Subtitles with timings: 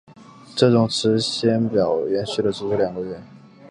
[0.55, 3.21] 这种时间表延续了足足两个月。